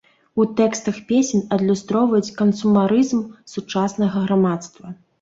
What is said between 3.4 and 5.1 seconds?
сучаснага грамадства.